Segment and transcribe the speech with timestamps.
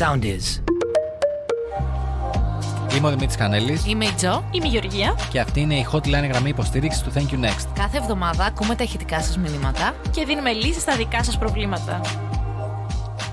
[0.00, 0.62] sound is.
[2.96, 4.44] Είμαι ο Δημήτρης Κανέλης Είμαι η Τζο.
[4.50, 7.66] Είμαι η Γεωργία και αυτή είναι η hotline γραμμή υποστήριξης του Thank You Next.
[7.74, 9.94] Κάθε εβδομάδα ακούμε τα ηχητικά σας μηνύματα.
[10.10, 12.00] και δίνουμε λύσεις στα δικά σας προβλήματα.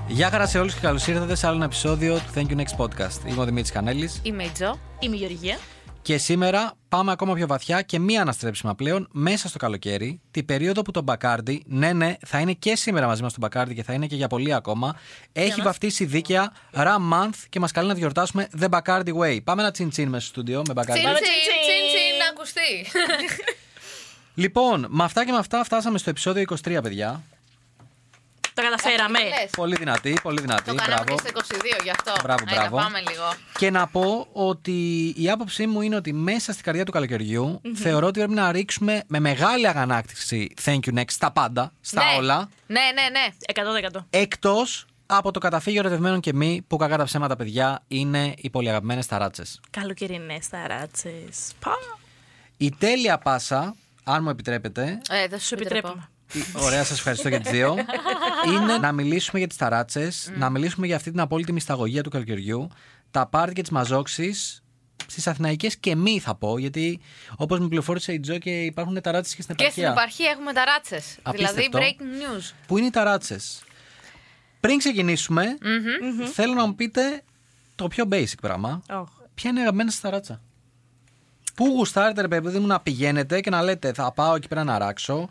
[0.06, 2.84] Γεια χαρά σε όλους και καλώς ήρθατε σε άλλο ένα επεισόδιο του Thank You Next
[2.84, 3.28] Podcast.
[3.28, 4.78] Είμαι ο Δημήτρης Κανέλης Είμαι η Τζο.
[4.98, 5.56] Είμαι η Γεωργία.
[6.02, 10.82] Και σήμερα πάμε ακόμα πιο βαθιά και μία αναστρέψιμα πλέον μέσα στο καλοκαίρι, την περίοδο
[10.82, 13.92] που το Μπακάρντι, ναι, ναι, θα είναι και σήμερα μαζί μας το Μπακάρντι και θα
[13.92, 14.96] είναι και για πολύ ακόμα,
[15.32, 19.38] έχει βαφτίσει δίκαια Ram Month και μας καλεί να διορτάσουμε The Bacardi Way.
[19.44, 20.90] Πάμε ένα τσιν τσιν μέσα στο στούντιο με Bacardi.
[20.90, 21.88] Τσιν, Πάμε τσιν, τσιν, τσιν, τσιν.
[21.88, 22.86] τσιν, να ακουστεί.
[24.34, 27.22] Λοιπόν, με αυτά και με αυτά φτάσαμε στο επεισόδιο 23, παιδιά.
[28.62, 29.18] Τα καταφέραμε.
[29.18, 29.50] Λες.
[29.56, 30.62] Πολύ δυνατή, πολύ δυνατή.
[30.70, 31.22] Το κάναμε Μπράβο.
[31.22, 32.12] και στο 22 γι' αυτό.
[32.22, 32.76] Μπράβο, Έλα, μπράβο.
[32.76, 33.32] πάμε λίγο.
[33.58, 38.06] Και να πω ότι η άποψή μου είναι ότι μέσα στην καρδιά του καλοκαιριου θεωρώ
[38.06, 42.16] ότι πρέπει να ρίξουμε με μεγάλη αγανάκτηση thank you next στα πάντα, στα Ναι.
[42.16, 42.48] όλα.
[42.66, 43.96] Ναι, ναι, ναι.
[43.98, 44.06] 100%.
[44.10, 48.68] Εκτός από το καταφύγιο ερωτευμένων και μη, που κακά τα ψέματα, παιδιά, είναι οι πολύ
[48.68, 49.42] αγαπημένες ταράτσε.
[49.70, 51.52] Καλοκαιρινές ταράτσες.
[51.60, 51.72] Πα.
[52.56, 55.00] Η τέλεια πάσα, αν μου επιτρέπετε.
[55.10, 56.08] Ε, δεν σου Σου επιτρέπω.
[56.28, 56.64] Επιτρέπουμε.
[56.64, 57.76] η- Ωραία, σας ευχαριστώ για τις δύο.
[58.54, 62.68] είναι να μιλήσουμε για τις ταράτσες, να μιλήσουμε για αυτή την απόλυτη μυσταγωγία του καλοκαιριού,
[63.10, 64.62] τα πάρτι και τις μαζόξεις
[65.06, 67.00] στις Αθηναϊκές και μη θα πω, γιατί
[67.36, 70.02] όπως με πληροφόρησε η Τζο και υπάρχουν ταράτσες και στην Και στην επαρχία.
[70.02, 71.18] επαρχία έχουμε ταράτσες.
[71.30, 71.78] Δηλαδή Απίστευτο.
[71.78, 72.52] breaking news.
[72.66, 73.62] Πού είναι οι ταράτσες;
[74.60, 75.44] Πριν ξεκινησουμε
[76.32, 77.22] θέλω να μου πείτε
[77.74, 78.82] το πιο basic πράγμα.
[78.90, 79.08] Οχ.
[79.34, 80.40] Ποια είναι η αγαπημένη σας ταράτσα;
[81.54, 84.78] Πού γουστάρετε, ρε παιδί μου, να πηγαίνετε και να λέτε Θα πάω εκεί πέρα να
[84.78, 85.28] ράξω.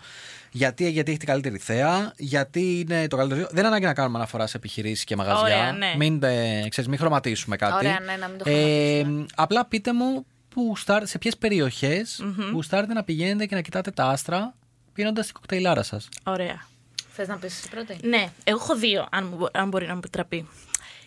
[0.58, 3.42] Γιατί, γιατί έχει την καλύτερη θέα, γιατί είναι το καλύτερο.
[3.42, 5.42] Δεν είναι ανάγκη να κάνουμε αναφορά σε επιχειρήσεις και μαγαζιά.
[5.42, 5.94] Ωραία, ναι.
[5.98, 7.74] μην, ε, ξέρεις, μην χρωματίσουμε κάτι.
[7.74, 9.26] Ωραία, ναι, να μην το ε, χρωματίσουμε.
[9.36, 14.06] απλά πείτε μου που γουστάρετε, σε ποιες περιοχές γουστάρετε να πηγαίνετε και να κοιτάτε τα
[14.06, 14.56] άστρα
[14.94, 16.10] πίνοντας την κοκτέιλάρα σας.
[16.24, 16.68] Ωραία.
[17.12, 19.92] Θες να πεις εσύ πρώτη; Ναι, εγώ έχω δύο, αν, μου μπο- αν μπορεί να
[19.94, 20.48] μου επιτραπεί.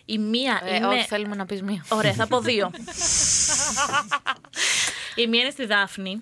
[0.05, 0.85] Η μία Ε, είναι.
[0.87, 1.85] Όχι, θέλουμε να πεις μία.
[1.89, 2.71] Ωραία, θα πω δύο.
[5.15, 6.21] Η μία είναι στη Δάφνη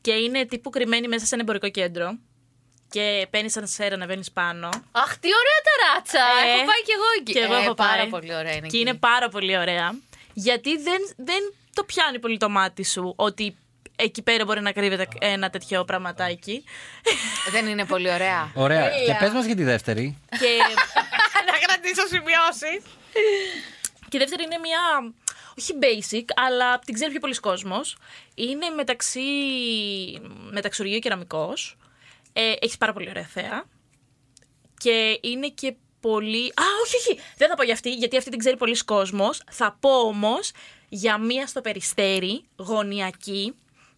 [0.00, 2.18] και είναι τύπου κρυμμένη μέσα σε ένα εμπορικό κέντρο.
[2.90, 4.68] Και παίρνεις σαν σέρα να βαίνει πάνω.
[4.92, 6.18] Αχ, τι ωραία ταράτσα!
[6.46, 7.32] Ε, έχω πάει κι εγώ εκεί.
[7.32, 8.08] Και εγώ Ε, έχω πάρα πάει.
[8.08, 8.60] πολύ ωραία είναι.
[8.60, 8.78] Και εκεί.
[8.78, 9.94] είναι πάρα πολύ ωραία.
[10.32, 13.56] Γιατί δεν, δεν το πιάνει πολύ το μάτι σου ότι
[13.96, 16.64] εκεί πέρα μπορεί να κρύβεται ένα τέτοιο πραγματάκι.
[17.50, 18.50] Δεν είναι πολύ ωραία.
[18.64, 18.90] Ωραία.
[19.06, 20.18] Και πες μας για τη δεύτερη.
[20.28, 20.56] και,
[21.52, 22.82] να κρατήσω σημειώσεις.
[24.08, 25.12] και η δεύτερη είναι μια.
[25.58, 27.96] Όχι basic, αλλά την ξέρει πιο πολλοί κόσμος.
[28.34, 29.20] Είναι μεταξύ
[30.50, 31.76] μεταξουργείο κεραμικός.
[32.40, 33.64] Ε, έχεις πάρα πολύ ωραία θέα.
[34.76, 36.44] Και είναι και πολύ.
[36.46, 37.20] Α, όχι, όχι!
[37.36, 39.42] Δεν θα πω για αυτή, γιατί αυτή την ξέρει πολύς κόσμος.
[39.50, 40.50] Θα πω όμως
[40.88, 43.54] για μία στο Περιστέρι, γωνιακή,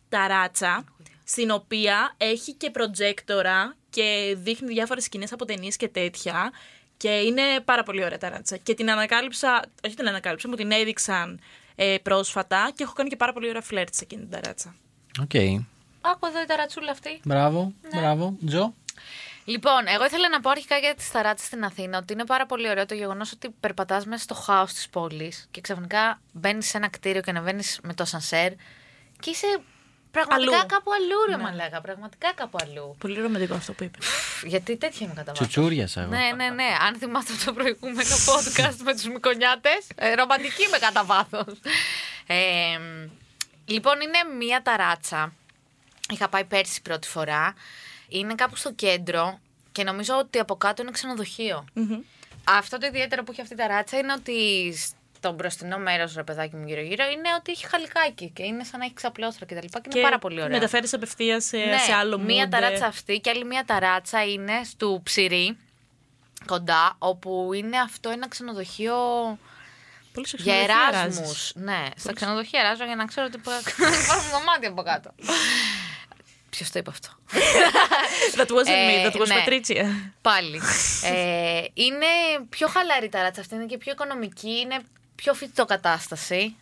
[0.09, 0.85] ταράτσα,
[1.25, 6.53] στην οποία έχει και προτζέκτορα και δείχνει διάφορες σκηνές από ταινίες και τέτοια.
[6.97, 8.57] Και είναι πάρα πολύ ωραία ταράτσα.
[8.57, 11.41] Και την ανακάλυψα, όχι την ανακάλυψα, μου την έδειξαν
[11.75, 14.75] ε, πρόσφατα και έχω κάνει και πάρα πολύ ωραία φλερτ σε εκείνη την ταράτσα.
[15.23, 15.35] Οκ.
[16.01, 17.21] Άκου εδώ η ταρατσούλα αυτή.
[17.25, 18.01] Μπράβο, Ναι.
[18.01, 18.37] μπράβο.
[18.47, 18.75] Τζο.
[19.45, 22.69] Λοιπόν, εγώ ήθελα να πω αρχικά για τις ταράτσες στην Αθήνα ότι είναι πάρα πολύ
[22.69, 26.89] ωραίο το γεγονός ότι περπατάς μέσα στο χάος της πόλης και ξαφνικά μπαίνεις σε ένα
[26.89, 28.53] κτίριο και ανεβαίνεις με το σανσέρ
[29.21, 29.47] και είσαι
[30.11, 30.67] πραγματικά Αλλού.
[30.67, 31.81] κάπου αλλού, ρε μαλάκα.
[31.81, 32.97] Πραγματικά κάπου αλλού.
[32.99, 34.07] Πολύ ρομαντικό αυτό που είπες.
[34.45, 35.49] Γιατί τέτοια είμαι κατά βάθος.
[35.49, 36.11] Τσουτσούριασα εγώ.
[36.11, 36.69] Ναι, ναι, ναι.
[36.87, 41.59] Αν θυμάστε το προηγούμενο podcast με τους Μικονιάτες, ε, ρομαντική με κατά βάθος.
[42.27, 42.35] Ε,
[43.67, 45.33] λοιπόν, είναι μία ταράτσα.
[46.11, 47.55] Είχα πάει πέρσι πρώτη φορά.
[48.09, 49.39] Είναι κάπου στο κέντρο
[49.73, 51.65] και νομίζω ότι από κάτω είναι ξενοδοχείο.
[52.45, 54.75] Αυτό το ιδιαίτερο που έχει αυτή η ταράτσα είναι ότι
[55.17, 58.85] στο μπροστινό μέρος, ρε παιδάκι μου γύρω-γύρω, είναι ότι έχει χαλικάκι και είναι σαν να
[58.85, 59.57] έχει ξαπλώστρα κτλ.
[59.59, 60.53] Και, και, είναι πάρα πολύ ωραίο.
[60.55, 62.49] μεταφέρεις απευθείας σε, Ναι, σε άλλο Μία mood.
[62.51, 65.57] ταράτσα αυτή και άλλη μία ταράτσα είναι στο Ψηρή,
[66.47, 68.97] κοντά, όπου είναι αυτό ένα ξενοδοχείο
[70.13, 71.27] Πολύ σε για ξενοδοχεία εράσμους.
[71.29, 71.53] ράζεις.
[71.55, 73.85] Ναι, στα ξενοδοχεία εράζω για να ξέρω ότι υπάρχουν
[74.33, 75.15] δωμάτια από κάτω.
[76.51, 77.09] Ποιος το είπε αυτό;
[78.37, 79.45] That wasn't Ε, me, that was ναι.
[79.47, 79.85] Patricia.
[80.21, 80.61] Πάλι.
[81.05, 82.07] ε, είναι
[82.49, 84.79] πιο χαλαρή ταράτσα αυτή, είναι και πιο οικονομική, είναι
[85.15, 86.57] πιο φυτοκατάσταση.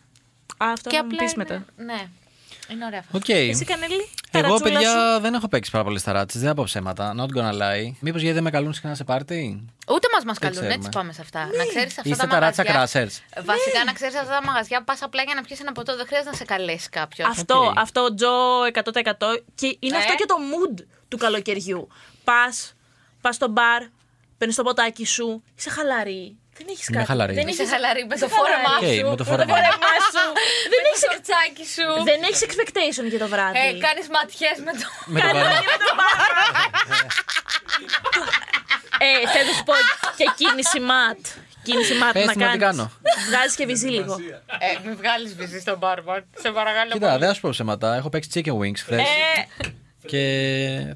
[0.57, 1.65] Α, αυτό και να μου απλά πεις είναι, μετά.
[1.77, 2.07] Ναι,
[2.71, 3.17] είναι ωραία αυτό.
[3.17, 3.29] Οκ.
[3.29, 5.21] Εσύ Κανέλη, Εγώ, ταρατσούλα παιδιά, σου.
[5.21, 6.39] δεν έχω παίξει πάρα πολλέ ταράτσε.
[6.39, 7.15] Δεν θα πω ψέματα.
[7.17, 7.91] Not gonna lie.
[7.99, 10.73] Μήπως γιατί δεν με καλούν συχνά σε πάρτι; Ούτε μας μας καλούν, ξέρουμε.
[10.75, 11.39] έτσι πάμε σε αυτά.
[11.39, 12.73] Να ξέρεις αυτά Είστε τα ταράτσα μαγαζιά.
[12.79, 13.07] crasher.
[13.45, 16.29] Βασικά να ξέρεις αυτά τα μαγαζιά, πας απλά για να πιεις ένα ποτό, δεν χρειάζεται
[16.29, 17.27] να σε καλέσει κάποιος.
[17.29, 17.79] Αυτό, Οκ.
[17.79, 18.29] αυτό, Τζο
[18.73, 19.43] 100%.
[19.55, 19.99] Και είναι Ε.
[19.99, 21.87] αυτό και το mood του καλοκαιριού.
[22.23, 22.73] Πας,
[23.21, 23.83] πας στο μπαρ,
[24.37, 26.37] παίρνεις το ποτάκι σου, είσαι χαλαρή.
[26.59, 27.09] Δεν έχεις Είμαι κάτι.
[27.11, 27.33] χαλαρή.
[27.39, 28.39] Δεν Είσαι έχεις- χαλαρή με το Είσαι χαλαρή.
[28.39, 29.05] φόρεμά Οκ, σου.
[29.11, 29.51] με το Το φόρεμα.
[29.53, 30.25] φόρεμά σου.
[30.71, 31.87] δεν Με έχεις το σορτσάκι σου.
[32.09, 33.57] δεν έχεις expectation για το βράδυ.
[33.63, 34.85] Ε, Κάνεις ματιές με το.
[35.13, 35.57] Με το παρά.
[39.05, 39.73] ε, θέλω να σου πω
[40.19, 41.21] και κίνηση ματ.
[41.63, 42.77] κίνηση μάτ Πες να μου να την κάνεις.
[42.77, 42.91] κάνω.
[43.29, 44.13] Βγάζεις και βυζί λίγο.
[44.67, 46.25] Ε, μην βγάλεις βυζί στον μπάρμαν.
[46.43, 46.91] Σε παρακαλώ.
[46.91, 47.95] Κοίτα, δεν θα σου πω ψέματα.
[47.95, 49.05] Έχω παίξει chicken wings χθες Ε,
[50.11, 50.23] και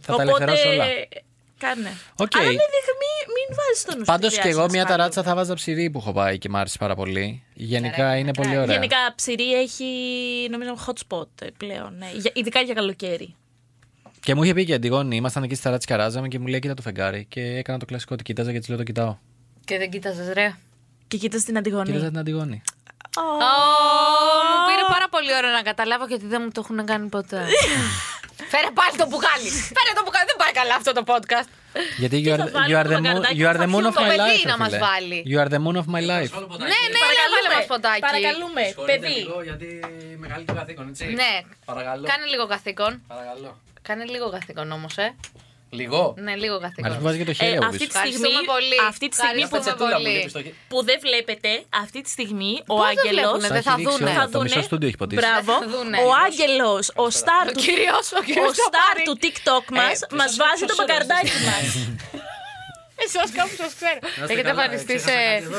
[0.01, 0.86] θα τα οπότε, ελευθερώσω όλα.
[1.65, 1.92] Κάνε.
[2.24, 2.36] Οκ.
[2.38, 4.83] Αλλά μην, δείχνει- μην, μην βάζεις τον νου σου Πάντως ότι και εγώ χρειάζεται μια
[4.83, 7.44] να σε ταράτσα θα βάζα ψηρή που έχω πάει και μ' άρεσε πάρα πολύ.
[7.54, 8.74] Γενικά είναι πολύ ωραία.
[8.75, 9.86] Γενικά ψηρή έχει
[10.51, 11.92] νομίζω hot spot ε, πλέον.
[11.98, 12.10] ναι.
[12.15, 13.36] Για- Ειδικά για καλοκαίρι.
[14.19, 16.48] Και μου είχε πει και η Αντιγόνη, ήμασταν εκεί στη ταράτσα και καράζαμε και μου
[16.48, 17.25] λέει: Κοίτα το φεγγάρι.
[17.30, 19.18] Και έκανα το κλασικό ότι κοίταζα και της λέω: Το κοιτάω.
[19.65, 20.56] Και δεν κοίταζες, ρε.
[21.07, 21.86] Και κοίτας την Αντιγονή.
[21.86, 22.62] Κοίταζα την Αντιγόνη.
[23.18, 27.42] Ω, μου πήρε πάρα πολύ ώρα να καταλάβω γιατί δεν μου το έχουν κάνει ποτέ.
[28.53, 29.50] Φέρε πάλι το μπουκάλι.
[29.77, 30.25] Φέρε το μπουκάλι.
[30.31, 31.50] Δεν πάει καλά αυτό το podcast.
[31.97, 33.69] Γιατί you are, θα βάλουμε you are το the moon, μπακαρδάκι, you are θα the
[33.74, 34.13] moon of πιούμε.
[34.13, 34.45] my Το παιδί life.
[34.51, 34.77] να ρε μας φίλε.
[34.85, 35.18] βάλει.
[35.31, 36.31] You are the moon of my life.
[36.71, 38.00] Ναι, ναι, ναι, βάλε μας ποτάκι.
[38.07, 39.18] Παρακαλούμε, παιδί.
[39.47, 39.68] γιατί
[40.24, 41.06] μεγάλη το καθήκον, έτσι.
[41.21, 41.33] Ναι.
[41.65, 42.03] Παρακαλώ.
[42.12, 42.91] Κάνε λίγο καθήκον.
[43.07, 43.51] Παρακαλώ.
[43.88, 45.15] Κάνε λίγο καθήκον όμως, ε.
[45.79, 46.01] Λίγο.
[46.25, 46.97] Ναι, λίγο Μ' αρέσει καθήκον.
[46.97, 47.89] που βάζει και το χέρι Ε, από αυτή πίσω.
[47.91, 48.77] τη στιγμή, Ευχαριστούμε πολύ.
[48.91, 50.17] αυτή τη στιγμή που, Ευχαριστούμε πολύ.
[50.71, 51.51] που δεν βλέπετε,
[51.83, 54.09] αυτή τη στιγμή ο Πώς δεν Άγγελος βλέπουνε, Θα δεν έχει θα ρίξει δούνε.
[54.09, 54.19] όλα.
[54.19, 54.49] θα Το δούνε.
[54.49, 55.19] μισό στούντιο έχει ποτίσει.
[55.21, 55.51] Μπράβο.
[55.63, 55.97] Θα δούνε.
[56.07, 59.03] Ο Άγγελος, ο στάρ Ο του, κύριος, ο ο κύριος το στάρ πάρει.
[59.07, 61.65] του TikTok μας, Ε, μας βάζει το μπακαρδάκι μας.
[63.05, 64.29] Εσάς κάπου σας ξέρω.
[64.31, 65.11] Έχετε εμφανιστεί σε...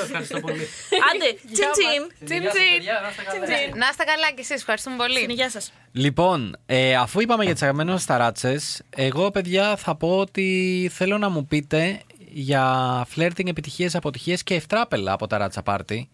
[0.02, 0.68] Ευχαριστώ πολύ.
[1.08, 2.02] Άντε, τσιν τσιν.
[2.24, 3.78] Τσιν τσιν.
[3.78, 4.56] Να είστε καλά κι εσείς.
[4.56, 5.26] Ευχαριστούμε πολύ.
[5.32, 5.72] Γεια σας.
[5.92, 11.18] Λοιπόν, ε, αφού είπαμε για τις αγαπημένες μας ταράτσες, εγώ παιδιά θα πω ότι θέλω
[11.18, 16.08] να μου πείτε για flirting επιτυχίες, αποτυχίες και ευτράπελα από τα ράτσα πάρτι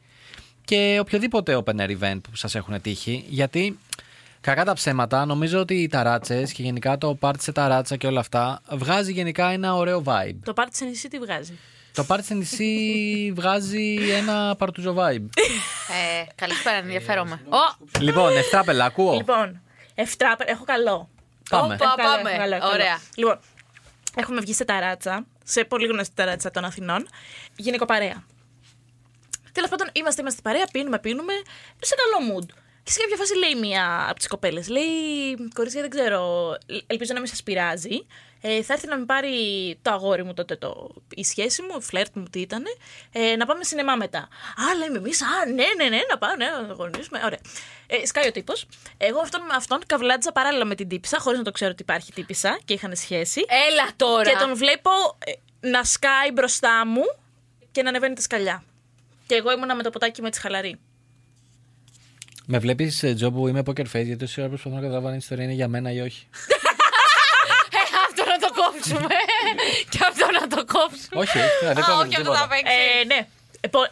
[0.65, 3.79] και οποιοδήποτε open air event που σας έχουν τύχει, γιατί
[4.41, 8.21] κακά τα ψέματα νομίζω ότι οι ταράτσες και γενικά το πάρτι σε ταράτσα και όλα
[8.21, 10.37] αυτά βγάζει γενικά ένα ωραίο vibe.
[10.45, 11.59] Το πάρτι σε νησί τι βγάζει;
[11.95, 12.73] Το πάρτι σε νησί
[13.37, 15.29] βγάζει ένα παρτούζο vibe.
[15.89, 17.41] Ε, Καλησπέρα, ενδιαφέρομαι.
[17.49, 19.13] Ω, λοιπόν, ευτράπελα, ακούω.
[19.15, 19.61] Λοιπόν,
[19.95, 21.09] εφτράπερ, έχω καλό.
[21.51, 21.75] Πάμε.
[21.75, 22.31] Όπα, Έχω καλό, πάμε.
[22.31, 22.75] έχω καλό, έχω καλό.
[22.75, 22.99] Ωραία.
[23.15, 23.39] Λοιπόν,
[24.17, 27.09] έχουμε βγει σε ταράτσα, σε πολύ γνωστή ταράτσα των Αθηνών,
[27.57, 28.25] γυναικοπαρέα.
[29.53, 31.33] Τέλος πάντων, είμαστε, είμαστε παρέα, πίνουμε, πίνουμε,
[31.81, 32.49] σε καλό mood.
[32.83, 34.89] Και σε κάποια φάση λέει μία από τις κοπέλες, λέει:
[35.55, 36.57] Κορίτσια, δεν ξέρω,
[36.87, 38.07] ελπίζω να μην σας πειράζει.
[38.43, 39.35] Ε, θα έρθει να με πάρει
[39.83, 42.65] το αγόρι μου τότε, το, η σχέση μου, η φλερτ μου, τι ήταν,
[43.13, 44.19] ε, να πάμε σινεμά μετά.
[44.19, 47.21] Α, λέμε εμείς, Α, ναι, ναι, ναι, να πάμε, ναι, να αγωνίσουμε.
[47.25, 47.39] Ωραία.
[47.87, 48.67] Ε, σκάει ο τύπος.
[48.97, 52.13] Εγώ αυτόν με αυτόν καβλάντιζα παράλληλα με την τύπησα, χωρίς να το ξέρω ότι υπάρχει
[52.13, 53.45] τύπησα και είχαν σχέση.
[53.71, 54.31] έλα τώρα.
[54.31, 54.91] Και τον βλέπω
[55.25, 55.33] ε,
[55.69, 57.03] να σκάει μπροστά μου
[57.73, 58.65] και να ανεβαίνει τα σκαλιά.
[59.27, 60.79] Και εγώ ήμουνα με το ποτάκι με τη χαλαρή.
[62.53, 65.17] Με βλέπεις Τζο που είμαι poker face γιατί όση ώρα προσπαθώ να καταλάβω αν η
[65.21, 66.27] ιστορία είναι για μένα ή όχι.
[67.73, 69.15] Ε, αυτό να το κόψουμε.
[69.91, 71.21] και αυτό να το κόψουμε.
[71.21, 71.43] όχι, ε,
[71.75, 72.49] δεν Α, κόβεται όχι, αυτό θα τίποτα.
[72.49, 72.79] παίξεις.
[73.01, 73.27] Ε, ναι.
[73.61, 73.89] Ε, πο-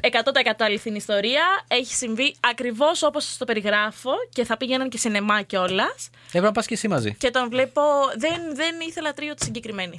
[0.00, 0.08] ε,
[0.50, 1.42] 100% αληθινή ιστορία.
[1.68, 6.10] Έχει συμβεί ακριβώς όπως το περιγράφω και θα πήγαιναν και σινεμά κιόλας.
[6.26, 7.14] Έπρεπε να πας και εσύ μαζί.
[7.14, 7.82] Και τον βλέπω.
[8.16, 9.98] Δεν, δεν ήθελα τρίο τη συγκεκριμένη.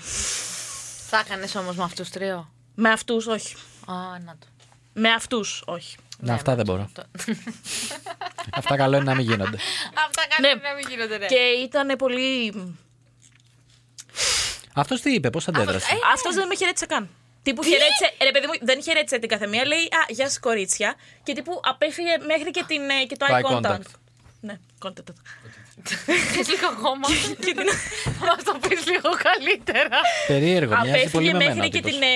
[1.10, 3.56] Θα έκανες όμως με αυτούς τρίο; Με αυτούς, όχι.
[3.86, 3.94] Α,
[4.26, 4.48] να το.
[4.94, 5.96] Με αυτούς, όχι.
[6.22, 6.90] Να, αυτά δεν μπορώ.
[6.94, 7.04] το-
[8.54, 9.58] αυτά καλό είναι να μην γίνονται.
[10.08, 10.70] Αυτά κάνει Ναι.
[10.70, 11.26] να μην γίνονται, ναι.
[11.26, 12.54] Και ήταν πολύ.
[14.74, 17.10] Αυτός τι είπε, πώς αντέδρασε; Αυτό δεν με χαιρέτησε καν.
[17.44, 18.08] Τύπου χαιρέτησε.
[18.24, 19.66] Ρε παιδί μου, δεν χαιρέτησε την καθεμία.
[19.66, 20.96] Λέει Α, γεια σας κορίτσια.
[21.24, 23.72] Και τύπου απέφυγε μέχρι και, την, ε, και το Το eye eye contact.
[23.72, 23.92] contact.
[24.42, 24.56] Ναι,
[24.86, 25.14] contact.
[26.34, 27.08] Θες λίγο ακόμα.
[28.20, 29.98] Θα μας το πεις λίγο καλύτερα.
[30.28, 31.54] Περίεργο, μοιάζει Απέφυγε πολύ με μένα.
[31.56, 31.92] μέχρι ο και τύπος.
[31.92, 32.08] την ε,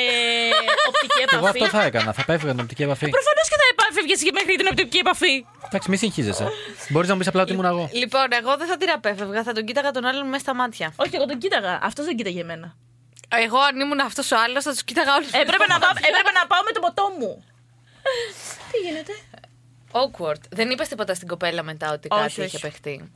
[0.90, 1.64] οπτική Εγώ επαφή.
[1.64, 2.14] αυτό θα έκανα.
[2.14, 3.06] Θα πέφυγα την οπτική επαφή.
[4.04, 5.46] Προφανώ και θα επάφευγε μέχρι την οπτική επαφή.
[5.66, 6.48] Εντάξει, μη συγχύζεσαι.
[6.89, 7.89] Μπορείς να μου πεις απλά ότι ήμουν εγώ.
[7.94, 10.94] Λοιπόν, εγώ δεν θα την απέφευγα, θα τον κοίταγα τον άλλον μέσα στα μάτια.
[10.96, 11.80] Όχι, εγώ τον κοίταγα.
[11.82, 12.75] Αυτός δεν κοίταγε εμένα.
[13.30, 15.32] Εγώ αν ήμουν αυτός ο άλλος θα τους κοίταγα όλους.
[15.32, 17.44] Έπρεπε να, πάω, έπρεπε να πάω με το ποτό μου.
[18.72, 19.13] Τι γίνεται;
[19.92, 20.42] Awkward.
[20.50, 22.44] Δεν είπες τίποτα στην κοπέλα μετά ότι Όχι, κάτι όχι.
[22.44, 23.12] είχε παιχτεί.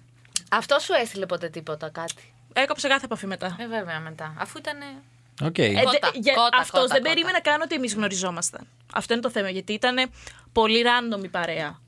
[0.51, 3.55] Αυτός σου έστειλε ποτέ τίποτα, κάτι; Έκοψε κάθε επαφή μετά.
[3.59, 4.33] Ε, βέβαια μετά.
[4.37, 4.77] Αφού ήταν.
[5.43, 5.57] Οκ.
[5.57, 5.99] Ε, Κότα,
[6.35, 7.01] κότα, αυτός κότα, δεν κότα.
[7.01, 8.67] περίμενε καν ότι εμείς γνωριζόμασταν.
[8.93, 10.09] Αυτό είναι το θέμα, γιατί ήταν
[10.51, 11.79] πολύ random η παρέα.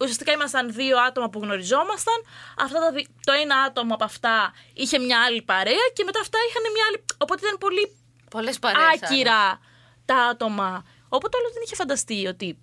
[0.00, 2.14] Ουσιαστικά ήμασταν δύο άτομα που γνωριζόμασταν.
[2.58, 6.38] Αυτά τα δι- το ένα άτομο από αυτά είχε μια άλλη παρέα και μετά αυτά
[6.48, 7.04] είχαν μια άλλη.
[7.18, 7.96] Οπότε ήταν πολύ
[8.30, 9.02] Πολλές παρέες.
[9.02, 9.60] άκυρα
[10.04, 10.84] τα άτομα.
[11.08, 12.58] Οπότε όλο δεν είχε φανταστεί ότι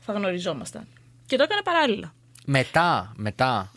[0.00, 0.86] θα γνωριζόμασταν.
[1.26, 2.14] Και το έκανε παράλληλα.
[2.44, 3.72] Μετά, μετά,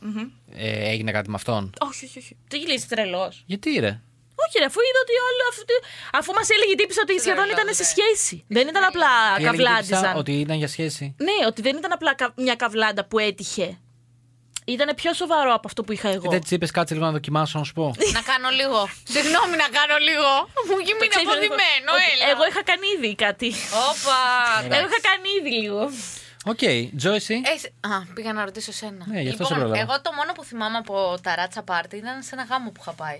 [0.51, 2.37] ε, έγινε κάτι με αυτόν; Όχι, όχι, όχι.
[2.47, 3.43] Τι γυλίζει τρελός.
[3.45, 4.01] Γιατί ρε;
[4.43, 5.75] Όχι, ρε, αφού είδα ότι όλοι αυτοί.
[6.19, 7.89] Αφού μας έλεγε η τύπησα ότι σχεδόν Τρελό, ήταν σε ναι.
[7.93, 8.35] σχέση.
[8.57, 9.99] Δεν ήταν απλά Τι έλεγε η καβλάντιζαν.
[10.01, 11.05] τύπισσα, Ότι ήταν για σχέση.
[11.27, 13.67] Ναι, ότι δεν ήταν απλά κα- μια καβλάντα που έτυχε.
[14.75, 16.29] Ήταν πιο σοβαρό από αυτό που είχα εγώ.
[16.29, 17.85] Δεν της είπες κάτσε λίγο να δοκιμάσω να σου πω.
[18.17, 18.79] Να κάνω λίγο.
[19.15, 20.29] Συγγνώμη να κάνω λίγο.
[20.67, 22.25] Μου Το γίνει ξέρεις, αποδημένο, ότι έλα.
[22.33, 23.49] Εγώ είχα κάνει ήδη κάτι.
[23.89, 24.19] Όπα.
[24.77, 25.81] Εγώ είχα κάνει ήδη λίγο.
[26.51, 26.63] Οκ,
[26.97, 27.41] Τζο, εσύ.
[27.53, 29.03] Ε, σε- Α, πήγα να ρωτήσω σένα.
[29.07, 29.91] Ναι, γι' αυτό σε λοιπόν, πρόλαβα.
[29.91, 33.19] εγώ το μόνο που θυμάμαι από ταράτσα πάρτι ήταν σε ένα γάμο που είχα πάει.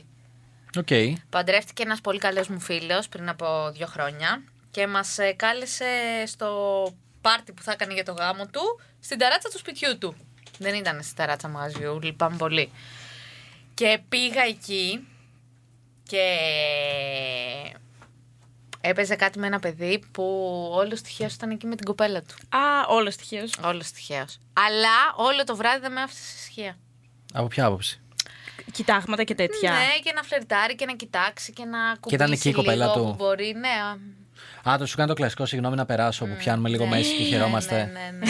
[0.78, 0.88] Οκ.
[1.30, 4.44] Παντρεύτηκε ένας πολύ καλός μου φίλος πριν από δύο χρόνια.
[4.72, 5.86] και μας κάλεσε
[6.26, 6.50] στο
[7.22, 10.16] πάρτι που θα έκανε για το γάμο του στην ταράτσα του σπιτιού του.
[10.58, 12.72] Δεν ήταν στην ταράτσα μαγαζιού, λυπάμαι πολύ.
[13.74, 15.08] Και πήγα εκεί
[16.04, 16.26] και
[18.82, 20.24] έπαιζε κάτι με ένα παιδί που
[20.72, 22.58] όλο τυχαίω ήταν εκεί με την κοπέλα του.
[22.58, 23.46] Α, όλο τυχαίω.
[23.64, 24.26] Όλο τυχαίω.
[24.54, 26.78] Αλλά όλο το βράδυ δεν με άφησε σε ησυχία.
[27.34, 28.02] Από ποια άποψη;
[28.72, 29.72] Κοιτάγματα και τέτοια.
[29.72, 32.98] Ναι, και να φλερτάρει και να κοιτάξει και να κουμπίσει ήταν εκεί η κοπέλα λίγο
[32.98, 33.54] του; που μπορεί.
[33.60, 33.74] Ναι,
[34.64, 37.14] α, Α, το σου κάνω το κλασικό, συγγνώμη να περάσω, που πιάνουμε λίγο ναι, μέση
[37.16, 37.76] και ναι, χαιρόμαστε.
[37.76, 38.26] Ναι, ναι, ναι.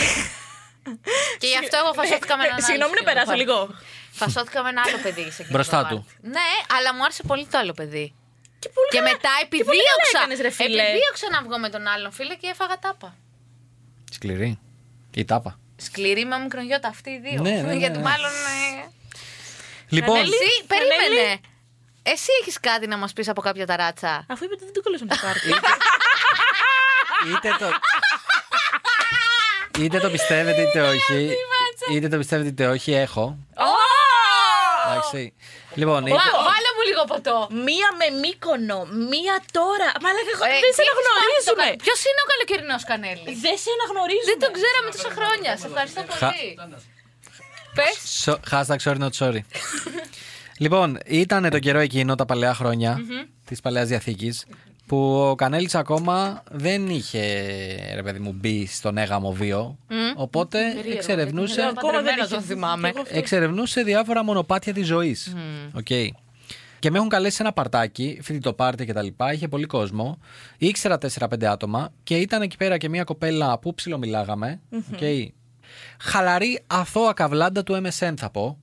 [1.41, 2.65] και γι' αυτό εγώ φασώθηκα με έναν άλλο.
[2.65, 3.41] Συγγνώμη να στο περάσω πάρτι.
[3.43, 3.57] λίγο.
[4.11, 5.95] Φασώθηκα με ένα άλλο παιδί σε εκείνο Μπροστά το του.
[6.03, 6.27] πάρτι.
[6.35, 8.05] Ναι, αλλά μου άρεσε πολύ το άλλο παιδί.
[8.61, 10.17] Και, πολύ Και καλά- μετά και πολύ καλά επιδίωξα.
[10.17, 10.83] έκανες, ρε φίλε.
[10.83, 13.09] Επιδίωξα να βγω με τον άλλον φίλο και έφαγα τάπα.
[14.15, 14.51] Σκληρή.
[15.21, 15.51] Η τάπα.
[15.87, 17.41] Σκληρή με μικρογιώτα αυτοί οι δύο.
[17.41, 18.03] Ναι, ναι, ναι, Γιατί ναι.
[18.09, 18.31] μάλλον.
[19.91, 20.33] Ε, Λοιπόν, Ανέλη.
[20.33, 21.03] Εσύ, περίμενε.
[21.21, 21.41] Ανέλη.
[22.03, 25.13] Εσύ έχεις κάτι να μας πεις από κάποια ταράτσα; Αφού είπε ότι δεν το κόλλησαμε
[25.13, 25.49] στο πάρτι.
[27.31, 27.69] είτε το.
[29.83, 31.35] Είτε το πιστεύετε είτε όχι.
[31.91, 33.37] Είτε το πιστεύετε είτε όχι, έχω.
[34.89, 35.33] Εντάξει.
[35.81, 37.37] Λοιπόν, είτε- Βά- Βάλε μου λίγο ποτό.
[37.67, 38.79] Μία με μήκονο,
[39.11, 39.89] μία τώρα.
[40.03, 41.41] Μαλάκα, εγώ Ε, δεν σε τι έχεις πάρει αναγνωρίζουμε.
[41.47, 44.29] στο κα- Ποιος είναι ο καλοκαιρινός κανέλης; Δεν σε αναγνωρίζουμε.
[44.31, 45.51] Δεν τον ξέραμε τόσα χρόνια.
[45.61, 46.47] Σε ευχαριστώ πολύ.
[47.83, 48.25] Πες.
[48.25, 49.39] So- hashtag sorry not sorry.
[50.63, 52.99] λοιπόν, ήταν το καιρό εκείνο, τα παλαιά χρόνια
[53.45, 54.45] της παλαιάς διαθήκης,
[54.85, 57.19] που ο Κανέλης ακόμα δεν είχε,
[57.95, 59.77] ρε παιδί μου, μπει στον έγαμο βίο.
[60.15, 60.59] Οπότε
[60.95, 62.33] εξερευνούσε, Ακόμα δεν Παντρεμένο είχε.
[62.35, 62.91] τον θυμάμαι.
[63.07, 65.33] εξερευνούσε διάφορα μονοπάτια της ζωής.
[65.73, 65.87] Οκ.
[66.79, 69.33] Και με έχουν καλέσει σε ένα παρτάκι, φοιτητοπάρτι και τα λοιπά.
[69.33, 70.19] Είχε πολύ κόσμο.
[70.57, 74.59] Ήξερα 4-5 άτομα και ήταν εκεί πέρα και μια κοπέλα που ψιλομιλάγαμε.
[74.93, 74.99] οκ.
[76.01, 78.57] Χαλαρή αθώα καβλάντα του MSN θα πω.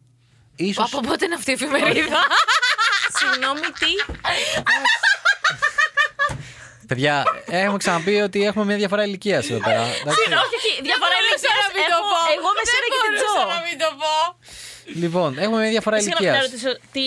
[0.56, 0.92] Ίσως...
[0.92, 2.20] Από πότε είναι αυτή η εφημερίδα;
[3.18, 3.92] Συγγνώμη, τι;
[6.86, 9.80] Παιδιά, έχουμε ξαναπεί ότι έχουμε μια διαφορά ηλικίας εδώ πέρα.
[9.82, 10.20] εντάξει.
[10.44, 11.42] Όχι, όχι, διαφορά ηλικίας.
[12.36, 13.34] Εγώ με σένα και την Τζο.
[14.86, 15.24] Να μην το πω.
[15.24, 16.32] Λοιπόν, έχουμε μια διαφορά Συγγνώμη, ηλικία.
[16.38, 16.70] να ρωτήσω.
[16.94, 17.04] Τι...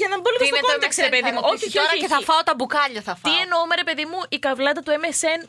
[0.00, 1.40] Για να μπω λίγο Τι στο είναι το context, ρε MSN, παιδί θα μου.
[1.44, 2.28] ρωτήσεις Όχι, όχι, τώρα όχι, και θα όχι.
[2.30, 3.26] φάω τα μπουκάλια θα φάω.
[3.26, 5.40] Τι εννοούμε, ρε παιδί μου, η καβλάντα του MSN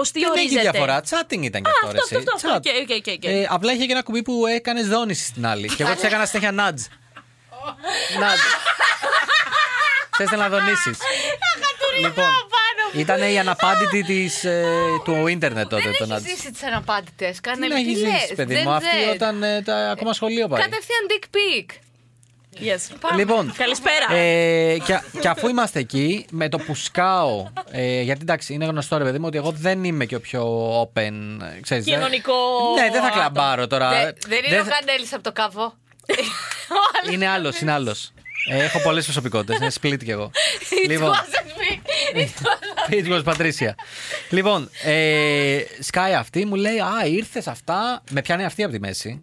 [0.00, 0.60] ω τι Δεν έχει ορίζεται.
[0.68, 0.96] διαφορά.
[1.10, 1.86] Chatting ήταν και Α, αυτό.
[1.86, 2.26] αυτό, ρε, αυτό, εσύ.
[2.26, 2.48] αυτό, αυτό.
[2.50, 2.60] Chat.
[2.60, 3.24] OK, OK, OK, OK.
[3.34, 5.66] Ε, απλά είχε και ένα κουμπί που έκανε δόνηση στην άλλη.
[5.76, 6.82] και εγώ τη έκανα συνέχεια nudge.
[8.22, 8.44] nudge.
[10.16, 10.98] Θες να δονήσεις.
[12.00, 12.24] λοιπόν,
[12.96, 14.64] ήταν η αναπάντητη της, ε,
[15.04, 16.36] του ίντερνετ τότε το Δεν έχεις nudge.
[16.36, 17.34] ζήσει τις αναπάντητες.
[17.34, 18.70] Τι Κανένα να έχεις ζήσει, παιδί μου.
[18.70, 20.60] Αυτή όταν ε, τα, ακόμα σχολείο πάει.
[20.62, 21.70] Κατευθείαν dick pic.
[22.60, 23.14] Yes.
[23.16, 24.12] Λοιπόν, Καλησπέρα.
[24.14, 27.46] Ε, και, και αφού είμαστε εκεί, με το που σκάω.
[27.70, 30.70] Ε, γιατί εντάξει, είναι γνωστό ρε παιδί μου ότι εγώ δεν είμαι και ο πιο
[30.82, 31.12] open.
[31.56, 32.32] ε, Ξέρεις, δεν- Κοινωνικό
[32.76, 33.12] Ναι, δεν θα άτομο.
[33.14, 33.90] κλαμπάρω τώρα.
[33.90, 35.74] Δεν δεν είναι Δεν ο θα- Κανέλη από το καβό.
[37.12, 38.12] Είναι άλλος, είναι άλλος.
[38.50, 39.56] έχω πολλές προσωπικότητες.
[39.56, 40.30] Είναι split κι εγώ.
[40.84, 41.12] It λοιπόν,
[42.88, 42.96] wasn't me.
[42.96, 43.74] It was- It was Πατρίσια.
[44.30, 48.02] λοιπόν, ε, σκάει αυτή, μου λέει Α, ήρθες αυτά.
[48.10, 49.20] Με πιάνει αυτή από τη μέση.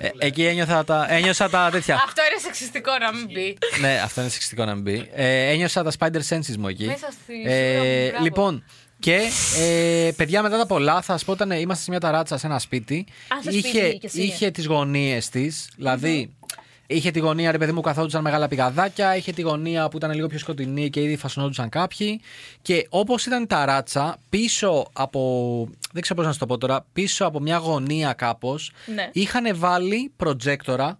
[0.00, 1.94] Ε, εκεί ένιωθα τα, ένιωσα τα τέτοια.
[1.94, 3.58] Αυτό είναι σεξιστικό να μην πει.
[3.80, 5.08] ναι, αυτό είναι σεξιστικό να μην μπει.
[5.14, 6.84] Ε, ένιωσα τα spider senses μου εκεί.
[6.86, 8.24] Μέσα στη Ε, σούρα μου, μπράβο.
[8.24, 8.64] λοιπόν,
[8.98, 9.20] και
[9.60, 12.58] ε, παιδιά μετά τα πολλά, θα σας πω, ήταν, είμαστε σε μια ταράτσα σε ένα
[12.58, 13.06] σπίτι.
[13.28, 14.20] Α, σε σπίτι είχε κι εσύ.
[14.22, 16.32] είχε τις γωνίες της, δηλαδή.
[16.90, 19.16] Είχε τη γωνία, ρε παιδί μου, καθόντουσαν μεγάλα πηγαδάκια.
[19.16, 22.20] Είχε τη γωνία που ήταν λίγο πιο σκοτεινή και ήδη φασωνόντουσαν κάποιοι.
[22.62, 25.68] Και όπως ήταν η ταράτσα, πίσω από.
[25.92, 26.86] Δεν ξέρω πώς να σου το πω τώρα.
[26.92, 28.72] Πίσω από μια γωνία κάπως.
[28.94, 29.10] Ναι.
[29.12, 30.98] Είχαν βάλει προτζέκτορα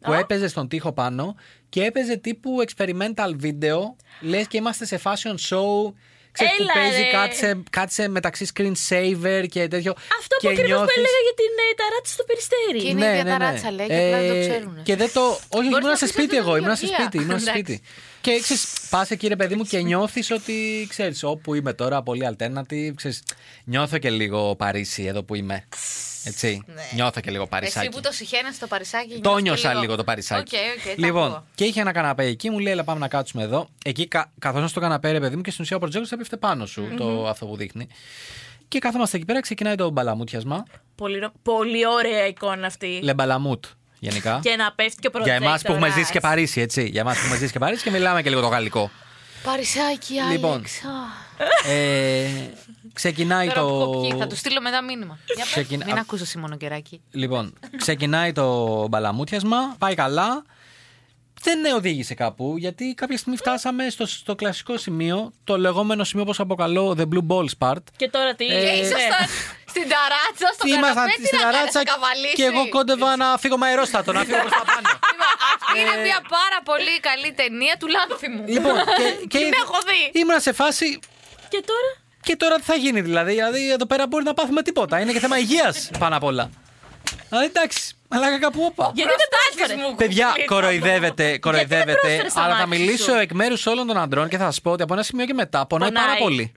[0.00, 1.34] που έπαιζε στον τοίχο πάνω
[1.68, 3.78] και έπαιζε τύπου experimental video.
[4.20, 5.92] Λες και είμαστε σε fashion show.
[6.32, 7.10] Ξέρεις που Έλα, παίζει ρε.
[7.10, 9.92] κάτσε, κάτσε μεταξύ screen saver και τέτοιο.
[10.20, 12.78] Αυτό και που ακριβώς που νιώθεις- έλεγα για την ε, ταράτσα στο περιστέρι.
[12.82, 14.80] Και είναι η ίδια ταράτσα, λέει, και απλά δεν το ξέρουνε.
[14.80, 15.22] Ε, Και δεν το.
[15.48, 16.52] Όχι, να ήμουν σε πεις σπίτι ότι εγώ.
[16.56, 17.06] είναι Ήμουν σε Γεωργία.
[17.06, 17.24] σπίτι.
[17.24, 17.62] Ήμουν σε Εντάξει.
[17.74, 17.82] σπίτι.
[18.24, 22.22] Και ξέρεις, πας εκεί ρε παιδί μου και νιώθεις ότι ξέρεις, όπου είμαι τώρα, πολύ
[22.32, 22.92] alternative.
[22.94, 23.22] Ξέρεις,
[23.64, 25.64] νιώθω και λίγο Παρίσι εδώ που είμαι.
[26.24, 26.62] Έτσι.
[26.66, 26.82] Ναι.
[26.94, 27.86] Νιώθω και λίγο Παρισάκι.
[27.86, 29.20] Εσύ που το συχαίνεσαι το παρισάκι.
[29.20, 30.56] Το νιώθεις και νιώσα λίγο το παρισάκι.
[30.56, 31.44] Οκ, οκ, τα λοιπόν, ακούω.
[31.54, 33.68] και είχε ένα καναπέ εκεί, μου λέει, Έλα, πάμε να κάτσουμε εδώ.
[33.84, 36.66] Εκεί, κα, καθώς στο καναπέ, ρε παιδί μου, και στην ουσία ο προτζέκτορ έπεφτε πάνω
[36.66, 37.86] σου, το, αυτό που δείχνει.
[38.68, 40.62] Και κάθομαστε εκεί πέρα, ξεκινάει το μπαλαμούτιασμα.
[40.94, 43.00] Πολύ, ρο- πολύ ωραία εικόνα αυτή.
[43.02, 43.64] Λεμπαλαμούτ
[43.98, 44.40] γενικά.
[44.42, 46.30] Και να πέφτει και ο Για εμάς που έχουμε ζήσει και προτζέκτορας.
[46.34, 46.88] Παρίσι, έτσι.
[46.88, 48.90] Για εμάς που έχουμε ζήσει και Παρίσι και μιλάμε και λίγο το γαλλικό.
[49.42, 50.52] Παρισάκι, Λοιπόν.
[50.52, 50.80] Άλεξ.
[51.66, 52.28] ε,
[52.92, 53.74] ξεκινάει Τώρα που το.
[53.82, 55.18] έχω πιει, θα του στείλω μετά μήνυμα.
[55.26, 57.00] Για πες, Ξεκινά- Μην ακούσω Σιμόνο καιράκι.
[57.10, 60.44] Λοιπόν, ξεκινάει το μπαλαμούτιασμα, πάει καλά.
[61.44, 66.40] Δεν οδήγησε κάπου, γιατί κάποια στιγμή φτάσαμε στο, στο κλασικό σημείο, το λεγόμενο σημείο όπως
[66.40, 67.82] αποκαλώ The Blue Balls part.
[67.96, 68.70] Και τώρα τι; Ε, Και ναι.
[68.72, 69.26] ήσασταν
[69.72, 72.34] στην ταράτσα, στο Ήμασταν καναπέ, τι στην να κάνεις, ταράτσα να καβαλήσεις.
[72.38, 74.88] και εγώ κόντευα να φύγω με αερόστατο, να φύγω προς τα πάνω.
[75.74, 78.44] Λοιπόν, Είναι μια πάρα πολύ καλή ταινία του Λάνθιμου.
[78.46, 80.20] Λοιπόν, και, και Την έχω δει.
[80.20, 80.98] ήμουν σε φάση.
[81.48, 81.90] Και τώρα;
[82.22, 83.32] Και τώρα τι θα γίνει, δηλαδή.
[83.32, 85.00] Δηλαδή, εδώ πέρα μπορεί να πάθουμε τίποτα.
[85.00, 86.50] Είναι και θέμα υγείας πάνω απ' όλα.
[87.28, 88.90] Δηλαδή, εντάξει, αλλά κάπου όπα.
[88.94, 89.80] Γιατί δεν πρόσφερε.
[89.88, 89.94] μου.
[89.96, 90.60] Παιδιά, κουκλίτσα μου.
[90.60, 91.98] κοροϊδεύετε, κοροϊδεύετε.
[92.00, 94.60] πρόσφερες τα Αλλά θα μάτια μιλήσω σου; εκ μέρους όλων των αντρών και θα σας
[94.60, 96.04] πω ότι από ένα σημείο και μετά πονάει Πονάει.
[96.06, 96.52] πάρα πολύ.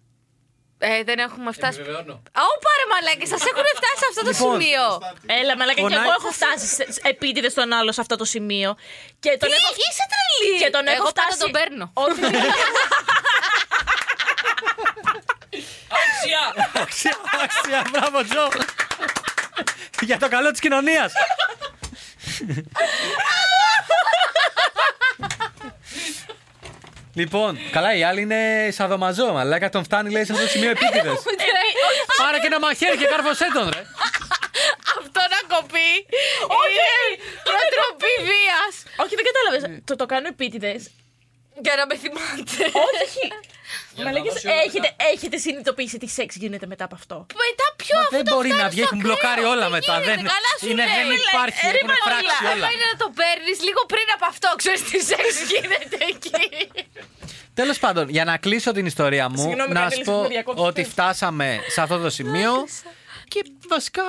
[0.78, 1.80] Ε, δεν έχουμε φτάσει.
[1.80, 2.22] Επιβεβαιώνω.
[2.86, 4.52] Ω, πάρε μαλάκι, σας έχουν φτάσει σε αυτό το Λοιπόν.
[4.52, 4.86] σημείο.
[5.42, 6.00] Έλα, μαλάκα, και Πονάει.
[6.06, 6.68] εγώ έχω φτάσει
[7.12, 8.70] επίτηδες στον άλλο σε αυτό το σημείο.
[9.24, 9.74] Και τον Τι, έχω...
[9.88, 10.54] είσαι τρελή.
[10.64, 11.40] Και τον έχω Εγώ πάντα φτάσει.
[11.44, 11.86] τον παίρνω.
[11.94, 12.20] Όχι,
[16.82, 17.12] Άξια,
[17.44, 18.48] άξια, μπράβο, Τζο.
[20.02, 21.12] Για το καλό της κοινωνίας.
[27.16, 31.20] Λοιπόν, καλά, η άλλη είναι σαδομαζό, μαλάκα τον φτάνει, λέει, σε αυτό το σημείο επίτηδες.
[32.22, 33.82] Πάρε και ένα μαχαίρι και κάρφωσέ τον, ρε.
[35.00, 35.92] Αυτό να κοπεί.
[36.64, 36.90] Όχι.
[37.48, 38.74] Προτροπή βίας.
[39.04, 39.82] όχι, δεν κατάλαβες.
[39.86, 40.92] Το, το κάνω επίτηδες.
[41.64, 42.58] Για να με θυμάται.
[43.04, 43.26] Όχι.
[44.04, 48.26] Μαλάκες, έχετε, έχετε συνειδητοποιήσει τι σεξ γίνεται μετά από αυτό; Μετά ποιο Μα αυτό δεν
[48.26, 49.16] το μπορεί φτάνεις να βγει, στο έχουν ακραίο.
[49.16, 49.94] μπλοκάρει όλα Τι μετά.
[49.94, 50.96] γίνεται, Δεν, καλά σου είναι, λέει.
[51.00, 52.50] δεν υπάρχει, ε, έχουν ρε, φράξει μαλάκα.
[52.54, 52.66] όλα.
[52.66, 54.48] Καλό είναι να το παίρνεις λίγο πριν από αυτό.
[54.62, 56.44] Ξέρεις τι σεξ γίνεται εκεί.
[57.60, 60.66] Τέλος πάντων, για να κλείσω την ιστορία μου, Συγγνώμη, να Καντήλη, σου πω με διακόψεις.
[60.70, 62.52] ότι φτάσαμε σε αυτό το σημείο
[63.34, 63.40] και
[63.74, 64.04] βασικά.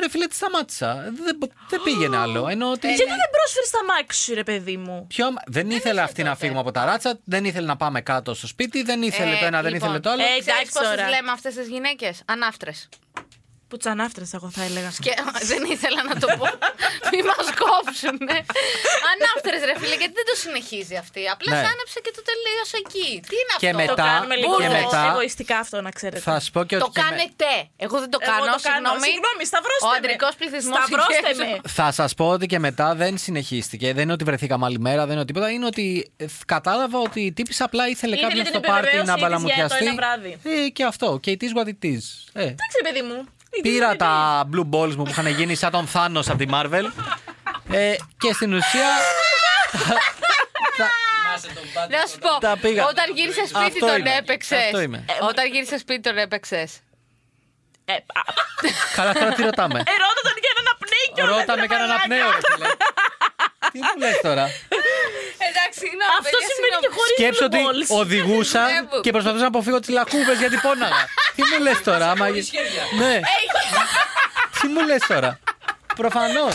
[0.00, 0.94] Ρε φίλε, τη σταμάτησα.
[1.24, 1.38] Δεν,
[1.68, 2.48] δεν πήγαινε άλλο.
[2.48, 2.86] Ενώ ότι.
[2.86, 5.06] Γιατί δεν πρόσφερε τα μάξι σου, ρε παιδί μου.
[5.08, 5.26] Πιο...
[5.46, 8.82] Δεν ήθελε αυτή να φύγουμε από τα ράτσα, δεν ήθελε να πάμε κάτω στο σπίτι,
[8.82, 10.22] δεν ήθελε το ένα, δεν λοιπόν, ήθελε το άλλο.
[10.22, 11.08] ε, Ξέρεις εντάξει πώς τις τώρα.
[11.08, 12.88] λέμε αυτές τις γυναίκες; Ανάφτρες.
[13.70, 14.90] Που τσανάφτρε, εγώ θα έλεγα.
[15.04, 15.12] Και
[15.50, 16.46] δεν ήθελα να το πω.
[17.12, 18.18] Μη μας κόψουν.
[19.12, 21.22] Ανάφτερε, ρε φίλε, γιατί δεν το συνεχίζει αυτή.
[21.34, 21.60] Απλά Ναι.
[21.62, 23.08] σ' άνεψε και το τελείωσε εκεί.
[23.28, 26.20] Τι είναι Και αυτό; μετά- Το κάνουμε λίγο και μετά- εγωιστικά αυτό, να ξέρετε.
[26.28, 26.92] Θα σου πω και Το ότι.
[26.92, 27.48] και με- κάνετε.
[27.86, 28.44] Εγώ δεν το Εγώ κάνω.
[28.56, 28.86] το κάνω.
[28.86, 29.06] Συγγνώμη.
[29.10, 29.96] Συγγνώμη, σταυρώστε Ο με.
[30.00, 30.76] αντρικός πληθυσμός.
[30.78, 31.48] Σταυρώστε με.
[31.78, 33.86] Θα σας πω ότι και μετά δεν συνεχίστηκε.
[33.96, 35.48] Δεν είναι ότι βρεθήκαμε άλλη μέρα, δεν είναι ότι τίποτα.
[35.54, 39.08] Είναι ότι ε, κατάλαβα ότι η τύπη απλά ήθελε Ήθελε κάποιον την στο πάρτι επιβεβαίωσή
[39.10, 39.64] να της μπαλαμουτιαστεί.
[39.66, 40.32] για το ένα βράδυ.
[40.64, 41.08] Ε, και αυτό.
[41.22, 42.04] Και it is what it is.
[42.32, 42.42] Ε.
[42.54, 43.18] Εντάξει, ρε παιδί μου.
[43.62, 46.84] Πήρα τα blue balls μου που είχαν γίνει σαν τον Θάνος από τη Marvel.
[47.72, 48.88] Ε, και στην ουσία.
[51.88, 52.38] Να σου πω.
[52.40, 52.84] Τα πήγα.
[52.86, 54.14] Όταν γύρισες σπίτι Αυτό τον είμαι.
[54.14, 54.64] έπαιξες.
[54.64, 55.04] Αυτό είμαι.
[55.28, 56.70] Όταν γύρισες σπίτι τον έπαιξες.
[57.84, 57.98] Ε, α,
[58.94, 61.88] Καλά, τώρα τι ρωτάμε; ε, ρώτα τον για έναν απνέει κιόλας, Ρώτα ρε με κανένα
[61.96, 62.06] μαλάκα.
[62.08, 62.68] πνέο, ρε φίλε.
[63.72, 64.44] Τι μου λες τώρα;
[65.48, 66.12] Εντάξει, συγγνώμη.
[66.20, 66.96] Αυτό παιδιά, συμβαίνει και συγγνώμη.
[66.96, 67.88] χωρίς Σκέψω ότι balls.
[68.02, 69.00] οδηγούσα Ναι, μου.
[69.04, 71.02] και προσπαθούσα να αποφύγω τις λακκούβες γιατί πόναγα.
[71.36, 72.26] Τι μου λες τώρα, άμα.
[73.02, 73.14] Ναι.
[74.66, 75.38] Τι μου λες τώρα;
[75.96, 76.54] Προφανώς.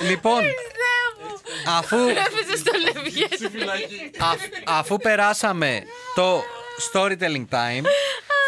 [0.00, 0.40] Λοιπόν,
[1.78, 3.26] αφού, Έπεσε στο λευγέ.
[4.20, 5.82] αφ- αφού περάσαμε
[6.14, 6.42] το
[6.92, 7.84] storytelling time,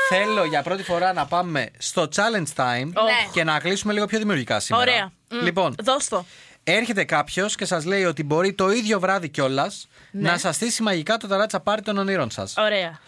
[0.09, 3.29] θέλω για πρώτη φορά να πάμε στο challenge time Ναι.
[3.33, 4.83] και να κλείσουμε λίγο πιο δημιουργικά σήμερα.
[4.83, 5.13] Ωραία.
[5.43, 6.25] Λοιπόν, Δώσ' το.
[6.65, 10.31] Έρχεται κάποιος και σας λέει ότι μπορεί το ίδιο βράδυ κιόλας Ναι.
[10.31, 12.55] να σας στήσει μαγικά το ταράτσα πάρτι των ονείρων σας.
[12.57, 12.99] Ωραία.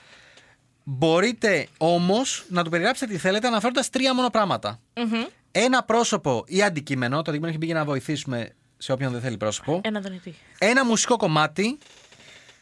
[0.84, 4.80] Μπορείτε όμως να του περιγράψετε τι θέλετε αναφέροντας τρία μόνο πράγματα.
[5.52, 7.14] Ένα πρόσωπο ή αντικείμενο.
[7.14, 9.80] Το αντικείμενο έχει μπει για να βοηθήσουμε σε όποιον δεν θέλει πρόσωπο.
[9.84, 10.34] Ένα δονητή.
[10.58, 11.78] Ένα μουσικό κομμάτι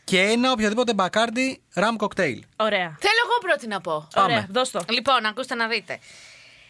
[0.05, 2.45] και ένα οποιοδήποτε Bacardi rum κοκτέιλ.
[2.57, 2.97] Ωραία.
[3.01, 4.09] Θέλω εγώ πρώτη να πω.
[4.15, 4.33] Πάμε.
[4.33, 4.85] Ωραία, δώσ' το.
[4.89, 5.99] Λοιπόν, ακούστε να δείτε.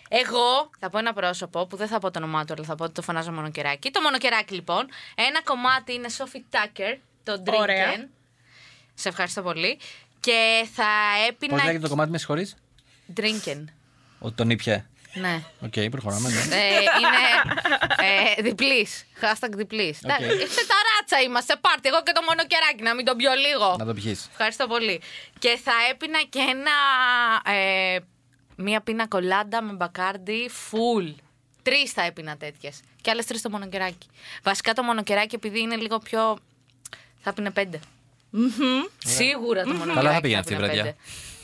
[0.09, 2.85] Εγώ θα πω ένα πρόσωπο που δεν θα πω το όνομά του, αλλά θα πω
[2.85, 3.91] ότι το φωνάζω μονοκεράκι.
[3.91, 4.89] Το μονοκεράκι λοιπόν.
[5.15, 7.61] Ένα κομμάτι είναι Sofi Tukker, το Drinkee.
[7.61, 8.09] Ωραία.
[8.95, 9.79] Σε ευχαριστώ πολύ.
[10.23, 10.85] Και θα
[11.19, 11.65] Πώς έπινα.
[11.65, 12.57] λέγεται το κομμάτι, με συγχωρείς;
[13.17, 13.65] Drinkee.
[14.19, 14.87] Ότι τον ήπια.
[15.15, 15.43] Ναι.
[15.61, 16.29] Οκ, προχωράμε.
[16.29, 16.57] Ναι.
[16.57, 17.23] Ε, είναι
[18.39, 19.05] ε, διπλής.
[19.21, 19.99] Hashtag διπλής.
[20.05, 20.11] Οκ.
[20.21, 21.89] Σε ταράτσα είμαστε, πάρτι.
[21.89, 23.77] Εγώ και το μονοκεράκι, να μην τον πιω λίγο.
[23.79, 24.29] να το πιεις.
[24.31, 25.01] Ευχαριστώ πολύ.
[25.39, 26.71] Και θα έπινα και ένα.
[27.59, 27.99] Ε,
[28.57, 31.15] μία πίνα κολάντα με Bacardi full.
[31.63, 32.81] Τρεις θα έπινα τέτοιες.
[33.01, 34.09] Και άλλες τρεις το μονοκεράκι.
[34.43, 36.39] Βασικά το μονοκεράκι, επειδή είναι λίγο πιο.
[37.21, 37.81] Θα 'πινε πέντε.
[38.99, 39.95] Σίγουρα το μονοκεράκι.
[39.99, 40.85] Καλά θα πήγαινε αυτή η πίνε βραδιά.
[40.85, 40.97] πέντε.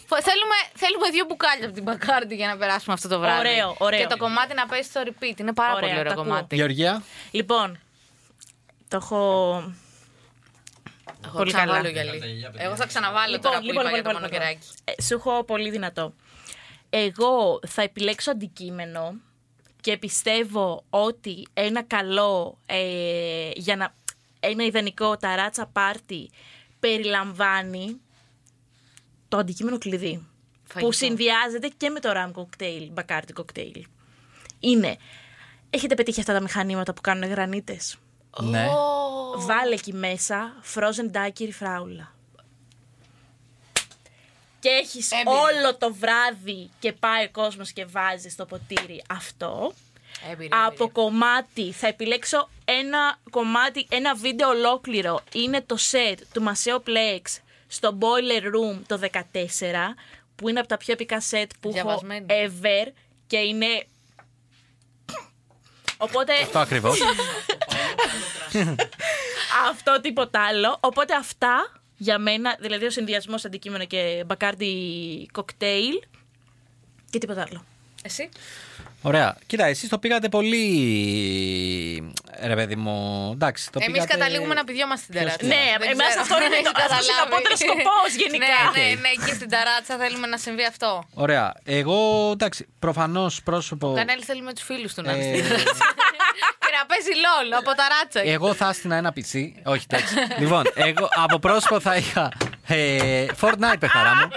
[0.07, 3.39] Φο- Θέλουμε, θέλουμε δύο μπουκάλια από την Bacardi για να περάσουμε αυτό το βράδυ.
[3.49, 4.01] Ωραίο, ωραίο.
[4.01, 5.39] Και το κομμάτι να πέσει στο repeat.
[5.41, 6.25] Είναι πάρα Ωραία, πολύ ωραίο τα ακούω.
[6.33, 6.55] κομμάτι.
[6.57, 7.03] Γεωργία.
[7.31, 7.79] Λοιπόν,
[8.89, 9.17] το έχω.
[11.25, 12.03] Εγώ Πολύ ξαναβάλω καλά.
[12.15, 12.47] γυαλί.
[12.57, 14.67] Εγώ θα ξαναβάλω Λοιπόν, τώρα που λοιπόν, είπα για το λοιπόν, λοιπόν, μονοκεράκι.
[14.85, 16.15] Ε, σου έχω πολύ δυνατό.
[16.91, 19.15] Εγώ θα επιλέξω αντικείμενο
[19.81, 23.95] και πιστεύω ότι ένα καλό ε, για να
[24.41, 26.31] ένα ιδανικό ταράτσα πάρτι
[26.81, 28.01] περιλαμβάνει
[29.29, 30.27] το αντικείμενο κλειδί
[30.65, 30.87] Φαγητό.
[30.87, 33.87] που συνδυάζεται και με το ραμ κοκτέιλ, μπακάρτι κοκτέιλ.
[34.61, 34.97] Είναι,
[35.71, 37.97] έχετε πετύχει αυτά τα μηχανήματα που κάνουν γρανίτες;
[38.43, 38.67] Ναι.
[39.37, 42.13] Βάλε εκεί μέσα frozen daiquiri φράουλα.
[44.61, 45.37] Και έχεις Έμπειρη.
[45.37, 49.73] όλο το βράδυ και πάει ο κόσμος και βάζει στο ποτήρι αυτό.
[50.31, 50.89] Έμπειρα, από έμπειρα.
[50.93, 55.21] κομμάτι θα επιλέξω ένα κομμάτι, ένα βίντεο ολόκληρο.
[55.33, 57.23] Είναι το set του Μασέο Plex
[57.67, 59.09] στο Boiler Room το 14,
[60.37, 62.27] που είναι από τα πιο επικά set που έχω Διαβασμένη.
[62.29, 62.93] ever
[63.27, 63.87] και είναι...
[65.97, 66.99] Οπότε Αυτό ακριβώς.
[69.69, 70.77] αυτό τίποτα άλλο.
[70.81, 76.01] Οπότε αυτά για μένα, δηλαδή ο συνδυασμός αντικείμενο και μπακάρντι κοκτέιλ
[77.11, 77.65] και τίποτα άλλο.
[78.03, 78.29] Εσύ;
[79.03, 79.37] Ωραία.
[79.47, 82.13] Κοίτα, εσείς το πήγατε πολύ.
[82.45, 83.31] Ρε παιδί μου.
[83.35, 84.13] Εντάξει, το Εμείς πήγατε...
[84.13, 85.47] καταλήγουμε να πηδιόμαστε στην ταράτσα.
[85.47, 87.33] Ναι, Δεν εμάς ξέρω αυτό αν είναι έχεις το- αυτός είναι ο καταλάβει.
[87.33, 88.47] απότερος σκοπός γενικά.
[88.75, 89.01] Ναι, ναι, Οκ.
[89.03, 90.91] ναι, εκεί στην ταράτσα θέλουμε να συμβεί αυτό.
[91.15, 91.53] Ωραία.
[91.65, 91.99] Εγώ,
[92.33, 93.87] εντάξει, προφανώς πρόσωπο.
[93.91, 95.85] Ο Κανέλη θέλει με τους φίλους του να είναι Ε, στην ταράτσα.
[96.63, 98.21] Και να παίζει LoL από ταράτσα.
[98.35, 99.33] Εγώ θα έστηνα ένα PC.
[99.73, 100.15] Όχι, εντάξει.
[100.43, 102.33] λοιπόν, εγώ από πρόσωπο θα είχα.
[102.71, 104.29] Ε, Fortnite, παιχταρά μου.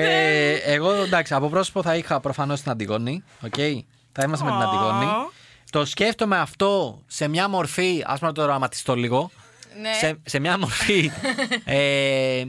[0.00, 3.24] Λοιπόν, ε, εγώ εντάξει, από πρόσωπο θα είχα προφανώς την Αντιγόνη.
[3.42, 3.78] Okay?
[4.12, 5.06] Θα είμαστε με την Αντιγόνη.
[5.70, 8.02] Το σκέφτομαι αυτό σε μια μορφή.
[8.06, 9.30] Α πούμε να το οραματιστώ λίγο.
[9.80, 9.92] Ναι.
[9.92, 11.10] Σε, σε μια μορφή.
[11.64, 12.44] ε,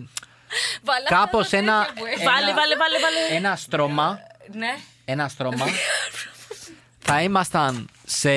[0.84, 2.22] Βαλά κάπως τα ένα- τέτοια που έχει.
[2.22, 3.36] Ένα- Βάλε, βάλε, βάλε, βάλε.
[3.38, 4.20] ένα στρώμα.
[4.54, 4.76] Ναι.
[5.06, 5.66] Ένα στρώμα.
[7.10, 8.30] θα ήμασταν σε,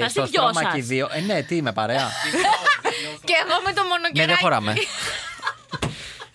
[0.00, 0.72] Θα στο είστε δυο στρώμα σας.
[0.72, 1.08] και οι δύο.
[1.12, 2.08] Ε, ναι, τι είμαι, παρέα.
[3.24, 4.26] Και εγώ με το ναι, μονοκεράκι.
[4.30, 4.74] δεν χωράμε.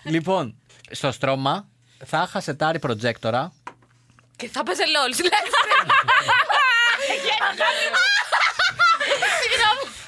[0.04, 0.56] λοιπόν,
[0.92, 1.68] στο στρώμα
[2.06, 3.54] θα είχα σετάρει προτζέκτορα.
[4.36, 5.14] Και θα παίζει λόλ.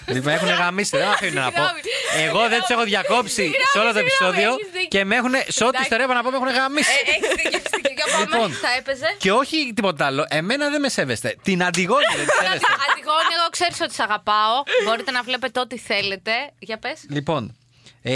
[0.08, 1.64] Λοιπόν, έχουν γαμίσει, δεν με αφήνουν να πω.
[1.64, 2.28] Συγγνώμη.
[2.28, 4.88] Εγώ δεν τους έχω διακόψει σε όλο το συγγνώμη, επεισόδιο έχεις δίκιο.
[4.88, 5.34] και με έχουν.
[5.48, 6.90] Σε ό,τι ιστορία είπα να πω, με έχουν γαμίσει.
[7.06, 7.94] Έχεις δίκιο, έχεις δίκιο.
[7.96, 8.24] Για πάμε.
[8.24, 8.52] Λοιπόν.
[8.52, 9.16] Θα έπαιζε.
[9.18, 10.26] Και όχι τίποτα άλλο.
[10.30, 11.36] Εμένα δεν με σέβεστε.
[11.44, 12.68] Την Αντιγόνη δεν τη σέβεστε.
[12.92, 14.56] Αντιγόνη, εγώ ξέρω ότι σε αγαπάω.
[14.86, 16.32] Μπορείτε να βλέπετε ό,τι θέλετε.
[16.60, 17.00] Για πες.
[17.10, 17.58] Λοιπόν,
[18.02, 18.12] ε,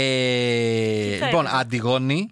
[1.24, 2.30] λοιπόν έπαιζε; Αντιγόνη,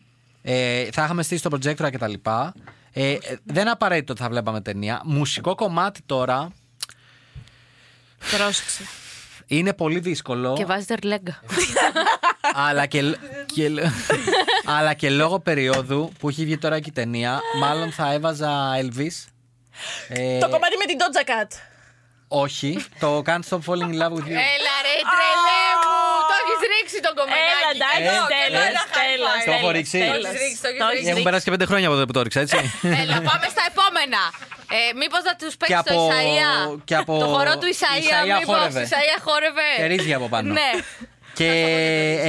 [0.50, 2.54] ε, θα είχαμε στήσει το projector και τα λοιπά.
[2.92, 5.00] Ε, ε, δεν είναι απαραίτητο ότι θα βλέπαμε ταινία.
[5.04, 6.52] Μουσικό κομμάτι τώρα
[8.36, 8.82] Πρόσεξε.
[9.46, 10.52] είναι πολύ δύσκολο.
[10.56, 11.40] Και βάζει τερλέγκα.
[12.54, 13.16] αλλά, και,
[13.54, 13.70] και-
[14.64, 19.16] αλλά και λόγω περίοδου που έχει βγει τώρα και η ταινία, μάλλον θα έβαζα Elvis.
[20.08, 21.50] Ε, Το κομμάτι με την Doja Cat.
[22.28, 24.38] όχι, το Can't Stop Falling in Love with You.
[24.54, 25.96] Έλα ρε τρελέ μου.
[26.28, 27.42] Το έχεις ρίξει τον κομμενάκι.
[27.58, 29.98] Έλα, εντάξει, Ε, τέλος, ε, τέλος, Το έχω τέλος, ρίξει.
[30.04, 30.22] τέλος.
[30.24, 31.10] Το έχεις ρίξει, το έχεις Το έχεις ρίξει.
[31.12, 32.56] Έχουν περάσει και πέντε χρόνια από τότε που το ρίξα, έτσι.
[33.02, 34.22] Έλα, πάμε στα επόμενα.
[34.76, 36.52] Ε, Μήπως να τους παίξεις Και το από- Ισαία.
[36.88, 37.94] και από- Το χορό του Ισαία.
[38.02, 38.82] Ισαία Μήπως χόρευε.
[38.88, 40.48] Ισαία χόρευε; Και ρύζι από πάνω.
[40.58, 40.70] Ναι.
[41.38, 41.50] Και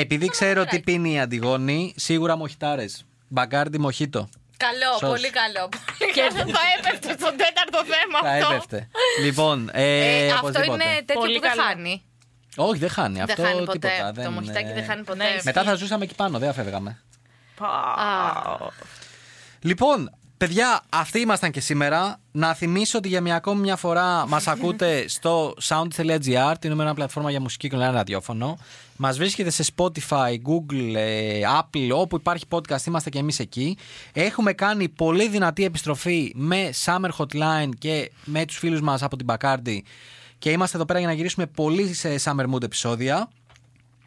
[0.03, 3.05] επειδή ξέρω τι πίνει η Αντιγόνη, σίγουρα μοχιτάρες.
[3.27, 4.29] Μπαγκάρντι μοχίτο.
[4.57, 5.09] Καλό, Σως.
[5.09, 5.69] πολύ καλό.
[5.97, 6.53] Πολύ καλό.
[6.57, 8.53] Θα έπεφτε στο τέταρτο θέμα Θα αυτό.
[8.53, 8.87] έπεφτε.
[9.23, 10.83] Λοιπόν, ε, Ε, αυτό οπωσδήποτε.
[10.83, 11.61] είναι τέτοιο Πολύ που δεν καλό.
[11.63, 12.03] χάνει.
[12.55, 13.21] Όχι, δεν χάνει.
[13.21, 13.79] Αυτό δεν χάνει ποτέ.
[13.79, 14.23] τίποτα.
[14.23, 15.23] το μοχιτάκι ε, δεν χάνει ποτέ.
[15.23, 17.01] ναι, Μετά θα ζούσαμε εκεί πάνω, δεν θα φεύγαμε.
[17.59, 18.57] Α,
[19.61, 22.19] Λοιπόν, παιδιά, αυτοί ήμασταν και σήμερα.
[22.31, 27.29] Να θυμίσω ότι για μια ακόμη μια φορά μας ακούτε στο sound.gr, την νούμερα πλατφόρμα
[27.29, 28.57] για μουσική και online ραδιόφωνο.
[29.01, 33.77] Μας βρίσκεται σε Spotify, Google, ε, Apple, όπου υπάρχει podcast, είμαστε και εμείς εκεί.
[34.13, 39.25] Έχουμε κάνει πολύ δυνατή επιστροφή με Summer Hotline και με τους φίλους μας από την
[39.29, 39.77] Bacardi.
[40.39, 43.29] Και είμαστε εδώ πέρα για να γυρίσουμε πολύ σε Summer Mood επεισόδια.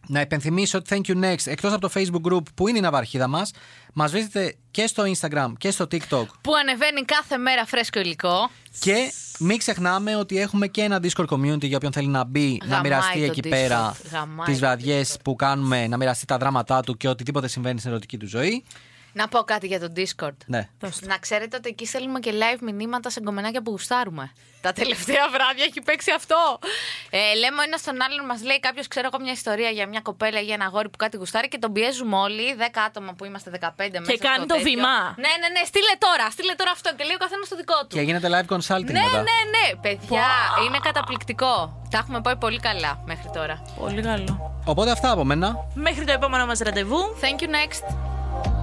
[0.07, 3.29] Να υπενθυμίσω ότι Thank You Next, εκτός από το Facebook group που είναι η ναυαρχίδα
[3.29, 3.51] μας,
[3.93, 6.27] μας βρίσκεται και στο Instagram και στο TikTok.
[6.41, 8.51] Που ανεβαίνει κάθε μέρα φρέσκο υλικό.
[8.79, 12.67] Και μην ξεχνάμε ότι έχουμε και ένα Discord community για όποιον θέλει να μπει, να
[12.67, 13.51] Γαμάει μοιραστεί το εκεί Discord.
[13.51, 17.79] πέρα Γαμάει τις το βραδιές που κάνουμε, να μοιραστεί τα δράματά του και οτιδήποτε συμβαίνει
[17.79, 18.65] στην ερωτική του ζωή.
[19.13, 20.37] Να πω κάτι για το Discord.
[20.47, 20.69] Ναι.
[21.01, 24.33] Να ξέρετε ότι εκεί στέλνουμε και live μηνύματα σε κομμενάκια που γουστάρουμε.
[24.61, 26.59] Τα τελευταία βράδια έχει παίξει αυτό.
[27.11, 30.01] Ε, λέμε ο ένας τον άλλον, μας λέει κάποιος, ξέρω εγώ, μια ιστορία για μια
[30.01, 33.25] κοπέλα ή για ένα αγόρι που κάτι γουστάρει και τον πιέζουμε όλοι, 10 άτομα που
[33.25, 34.17] είμαστε 15 μέσα.
[34.19, 34.63] κάνει στο το τέτοιο.
[34.63, 34.95] βήμα.
[35.25, 37.95] Ναι, ναι, ναι, στείλε τώρα, στείλε τώρα αυτό και λέει ο καθένας το δικό του.
[37.97, 39.23] Και γίνεται live consulting Ναι, μετά.
[39.29, 40.27] ναι, ναι, παιδιά,
[40.67, 41.83] είναι καταπληκτικό.
[41.91, 43.63] Τα έχουμε πάει πολύ καλά μέχρι τώρα.
[43.79, 44.61] Πολύ καλό.
[44.65, 45.57] Οπότε αυτά από μένα.
[45.75, 47.01] Μέχρι το επόμενο μας ραντεβού.
[47.21, 47.85] Thank you next.